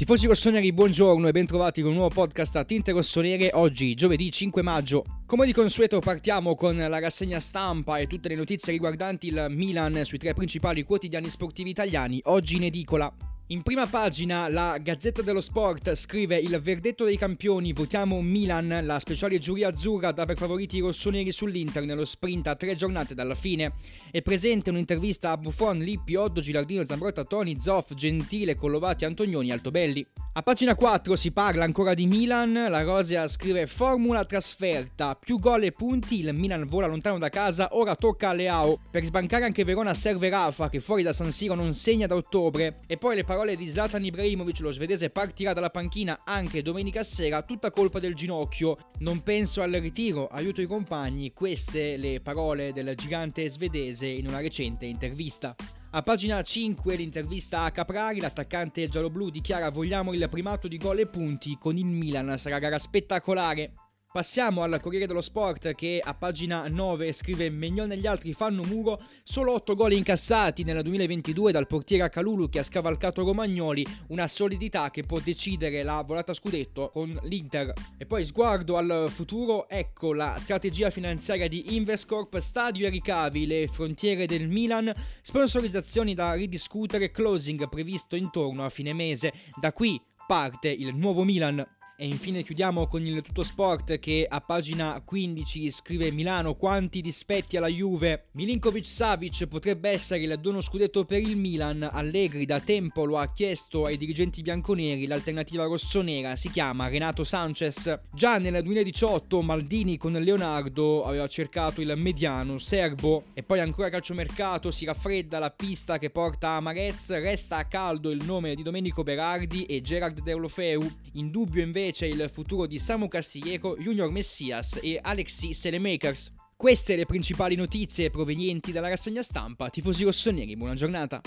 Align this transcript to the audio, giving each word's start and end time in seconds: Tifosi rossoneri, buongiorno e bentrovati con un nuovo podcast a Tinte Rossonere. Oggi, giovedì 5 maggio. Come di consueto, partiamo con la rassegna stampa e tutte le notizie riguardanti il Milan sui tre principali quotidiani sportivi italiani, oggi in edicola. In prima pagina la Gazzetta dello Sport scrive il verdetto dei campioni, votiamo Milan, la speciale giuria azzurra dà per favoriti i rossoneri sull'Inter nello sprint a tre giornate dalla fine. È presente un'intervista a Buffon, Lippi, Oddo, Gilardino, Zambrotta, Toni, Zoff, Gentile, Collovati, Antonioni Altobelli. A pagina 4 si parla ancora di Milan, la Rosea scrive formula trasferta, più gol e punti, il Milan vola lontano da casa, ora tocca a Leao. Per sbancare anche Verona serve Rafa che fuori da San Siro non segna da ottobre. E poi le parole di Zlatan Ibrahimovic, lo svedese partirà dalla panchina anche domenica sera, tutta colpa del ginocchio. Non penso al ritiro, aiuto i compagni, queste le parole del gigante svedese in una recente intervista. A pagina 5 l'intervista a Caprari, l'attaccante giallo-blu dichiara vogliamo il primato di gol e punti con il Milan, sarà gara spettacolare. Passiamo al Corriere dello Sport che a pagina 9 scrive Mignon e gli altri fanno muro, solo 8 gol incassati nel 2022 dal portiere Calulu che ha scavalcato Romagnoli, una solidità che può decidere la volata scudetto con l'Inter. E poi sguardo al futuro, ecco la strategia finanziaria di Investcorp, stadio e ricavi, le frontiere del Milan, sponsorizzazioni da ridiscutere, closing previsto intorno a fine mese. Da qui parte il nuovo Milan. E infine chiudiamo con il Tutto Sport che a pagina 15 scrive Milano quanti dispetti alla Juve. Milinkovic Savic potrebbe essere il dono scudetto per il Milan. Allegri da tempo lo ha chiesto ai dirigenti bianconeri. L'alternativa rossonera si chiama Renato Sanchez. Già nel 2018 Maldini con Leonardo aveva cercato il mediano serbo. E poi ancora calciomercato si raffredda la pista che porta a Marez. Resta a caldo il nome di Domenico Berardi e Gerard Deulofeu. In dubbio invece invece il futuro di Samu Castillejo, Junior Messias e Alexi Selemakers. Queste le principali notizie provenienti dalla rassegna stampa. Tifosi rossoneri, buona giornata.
Tifosi 0.00 0.26
rossoneri, 0.26 0.72
buongiorno 0.72 1.28
e 1.28 1.30
bentrovati 1.30 1.82
con 1.82 1.90
un 1.90 1.98
nuovo 1.98 2.14
podcast 2.14 2.56
a 2.56 2.64
Tinte 2.64 2.90
Rossonere. 2.90 3.50
Oggi, 3.52 3.92
giovedì 3.92 4.32
5 4.32 4.62
maggio. 4.62 5.04
Come 5.26 5.44
di 5.44 5.52
consueto, 5.52 5.98
partiamo 5.98 6.54
con 6.54 6.74
la 6.74 6.98
rassegna 6.98 7.38
stampa 7.38 7.98
e 7.98 8.06
tutte 8.06 8.30
le 8.30 8.34
notizie 8.34 8.72
riguardanti 8.72 9.26
il 9.26 9.48
Milan 9.50 10.00
sui 10.04 10.16
tre 10.16 10.32
principali 10.32 10.84
quotidiani 10.84 11.28
sportivi 11.28 11.68
italiani, 11.68 12.18
oggi 12.24 12.56
in 12.56 12.64
edicola. 12.64 13.14
In 13.50 13.62
prima 13.62 13.84
pagina 13.88 14.48
la 14.48 14.78
Gazzetta 14.78 15.22
dello 15.22 15.40
Sport 15.40 15.96
scrive 15.96 16.36
il 16.36 16.56
verdetto 16.60 17.04
dei 17.04 17.16
campioni, 17.16 17.72
votiamo 17.72 18.22
Milan, 18.22 18.82
la 18.84 19.00
speciale 19.00 19.40
giuria 19.40 19.70
azzurra 19.70 20.12
dà 20.12 20.24
per 20.24 20.36
favoriti 20.36 20.76
i 20.76 20.80
rossoneri 20.80 21.32
sull'Inter 21.32 21.82
nello 21.82 22.04
sprint 22.04 22.46
a 22.46 22.54
tre 22.54 22.76
giornate 22.76 23.12
dalla 23.12 23.34
fine. 23.34 23.72
È 24.12 24.22
presente 24.22 24.70
un'intervista 24.70 25.32
a 25.32 25.36
Buffon, 25.36 25.80
Lippi, 25.80 26.14
Oddo, 26.14 26.40
Gilardino, 26.40 26.84
Zambrotta, 26.84 27.24
Toni, 27.24 27.58
Zoff, 27.58 27.92
Gentile, 27.94 28.54
Collovati, 28.54 29.04
Antonioni 29.04 29.50
Altobelli. 29.50 30.06
A 30.34 30.42
pagina 30.42 30.76
4 30.76 31.16
si 31.16 31.32
parla 31.32 31.64
ancora 31.64 31.92
di 31.92 32.06
Milan, 32.06 32.52
la 32.52 32.82
Rosea 32.82 33.26
scrive 33.26 33.66
formula 33.66 34.24
trasferta, 34.24 35.16
più 35.16 35.40
gol 35.40 35.64
e 35.64 35.72
punti, 35.72 36.20
il 36.20 36.32
Milan 36.32 36.66
vola 36.68 36.86
lontano 36.86 37.18
da 37.18 37.28
casa, 37.28 37.70
ora 37.72 37.96
tocca 37.96 38.28
a 38.28 38.32
Leao. 38.32 38.78
Per 38.92 39.02
sbancare 39.02 39.44
anche 39.44 39.64
Verona 39.64 39.92
serve 39.92 40.28
Rafa 40.28 40.68
che 40.68 40.78
fuori 40.78 41.02
da 41.02 41.12
San 41.12 41.32
Siro 41.32 41.54
non 41.54 41.74
segna 41.74 42.06
da 42.06 42.14
ottobre. 42.14 42.82
E 42.86 42.96
poi 42.96 43.16
le 43.16 43.24
parole 43.24 43.38
di 43.40 43.70
Zlatan 43.70 44.04
Ibrahimovic, 44.04 44.60
lo 44.60 44.70
svedese 44.70 45.08
partirà 45.08 45.52
dalla 45.54 45.70
panchina 45.70 46.20
anche 46.24 46.60
domenica 46.60 47.02
sera, 47.02 47.42
tutta 47.42 47.70
colpa 47.70 47.98
del 47.98 48.14
ginocchio. 48.14 48.76
Non 48.98 49.22
penso 49.22 49.62
al 49.62 49.72
ritiro, 49.72 50.26
aiuto 50.26 50.60
i 50.60 50.66
compagni, 50.66 51.32
queste 51.32 51.96
le 51.96 52.20
parole 52.20 52.72
del 52.72 52.94
gigante 52.94 53.48
svedese 53.48 54.06
in 54.06 54.28
una 54.28 54.40
recente 54.40 54.84
intervista. 54.84 55.56
A 55.92 56.02
pagina 56.02 56.42
5 56.42 56.94
l'intervista 56.94 57.62
a 57.62 57.70
Caprari, 57.70 58.20
l'attaccante 58.20 58.88
giallo-blu 58.88 59.30
dichiara 59.30 59.70
vogliamo 59.70 60.12
il 60.12 60.28
primato 60.28 60.68
di 60.68 60.76
gol 60.76 60.98
e 60.98 61.06
punti 61.06 61.56
con 61.58 61.76
il 61.76 61.86
Milan, 61.86 62.38
sarà 62.38 62.58
gara 62.58 62.78
spettacolare. 62.78 63.72
Passiamo 64.12 64.62
al 64.64 64.80
Corriere 64.80 65.06
dello 65.06 65.20
Sport 65.20 65.76
che 65.76 66.00
a 66.02 66.14
pagina 66.14 66.66
9 66.66 67.12
scrive 67.12 67.48
Mignon 67.48 67.92
e 67.92 67.96
gli 67.96 68.08
altri 68.08 68.32
fanno 68.32 68.64
muro, 68.64 69.00
solo 69.22 69.52
8 69.52 69.76
gol 69.76 69.92
incassati 69.92 70.64
nel 70.64 70.82
2022 70.82 71.52
dal 71.52 71.68
portiere 71.68 72.08
Calulu 72.08 72.48
che 72.48 72.58
ha 72.58 72.64
scavalcato 72.64 73.22
Romagnoli, 73.22 73.86
una 74.08 74.26
solidità 74.26 74.90
che 74.90 75.04
può 75.04 75.20
decidere 75.20 75.84
la 75.84 76.02
volata 76.02 76.34
scudetto 76.34 76.90
con 76.92 77.16
l'Inter. 77.22 77.72
E 77.98 78.04
poi 78.04 78.24
sguardo 78.24 78.76
al 78.76 79.06
futuro, 79.06 79.68
ecco 79.68 80.12
la 80.12 80.34
strategia 80.40 80.90
finanziaria 80.90 81.46
di 81.46 81.76
Investcorp, 81.76 82.36
stadio 82.38 82.88
e 82.88 82.90
ricavi, 82.90 83.46
le 83.46 83.68
frontiere 83.68 84.26
del 84.26 84.48
Milan, 84.48 84.92
sponsorizzazioni 85.22 86.14
da 86.14 86.32
ridiscutere, 86.32 87.12
closing 87.12 87.68
previsto 87.68 88.16
intorno 88.16 88.64
a 88.64 88.70
fine 88.70 88.92
mese. 88.92 89.32
Da 89.60 89.72
qui 89.72 90.02
parte 90.26 90.68
il 90.68 90.96
nuovo 90.96 91.22
Milan. 91.22 91.64
E 92.00 92.06
infine 92.06 92.42
chiudiamo 92.42 92.86
con 92.86 93.04
il 93.04 93.20
Tutto 93.20 93.42
Sport 93.42 93.98
che 93.98 94.24
a 94.26 94.40
pagina 94.40 95.02
15 95.04 95.70
scrive 95.70 96.10
Milano 96.10 96.54
quanti 96.54 97.02
dispetti 97.02 97.58
alla 97.58 97.68
Juve. 97.68 98.28
Milinkovic 98.32 98.86
Savic 98.86 99.46
potrebbe 99.46 99.90
essere 99.90 100.22
il 100.22 100.38
dono 100.40 100.62
scudetto 100.62 101.04
per 101.04 101.20
il 101.20 101.36
Milan. 101.36 101.86
Allegri 101.92 102.46
da 102.46 102.58
tempo 102.58 103.04
lo 103.04 103.18
ha 103.18 103.30
chiesto 103.34 103.84
ai 103.84 103.98
dirigenti 103.98 104.40
bianconeri. 104.40 105.06
L'alternativa 105.06 105.64
rossonera 105.64 106.36
si 106.36 106.48
chiama 106.48 106.88
Renato 106.88 107.22
Sanchez. 107.22 108.00
Già 108.14 108.38
nel 108.38 108.62
2018 108.62 109.42
Maldini 109.42 109.98
con 109.98 110.12
Leonardo 110.12 111.04
aveva 111.04 111.26
cercato 111.26 111.82
il 111.82 111.92
mediano 111.98 112.56
serbo. 112.56 113.24
E 113.34 113.42
poi 113.42 113.60
ancora 113.60 113.90
calciomercato 113.90 114.70
si 114.70 114.86
raffredda 114.86 115.38
la 115.38 115.50
pista 115.50 115.98
che 115.98 116.08
porta 116.08 116.52
a 116.52 116.60
Marez. 116.60 117.10
Resta 117.10 117.58
a 117.58 117.66
caldo 117.66 118.08
il 118.08 118.24
nome 118.24 118.54
di 118.54 118.62
Domenico 118.62 119.02
Berardi 119.02 119.66
e 119.66 119.82
Gerard 119.82 120.22
Deulofeu. 120.22 120.80
In 121.14 121.30
dubbio 121.30 121.60
invece 121.60 121.88
invece 121.90 122.06
il 122.06 122.30
futuro 122.32 122.66
di 122.66 122.78
Samu 122.78 123.08
Castillejo, 123.08 123.76
Junior 123.76 124.10
Messias 124.12 124.78
e 124.80 124.98
Alexi 125.02 125.52
Selemakers. 125.52 126.32
Queste 126.56 126.94
le 126.94 127.04
principali 127.04 127.56
notizie 127.56 128.10
provenienti 128.10 128.70
dalla 128.70 128.88
rassegna 128.88 129.22
stampa. 129.22 129.70
Tifosi 129.70 130.04
rossoneri, 130.04 130.56
buona 130.56 130.74
giornata. 130.74 131.20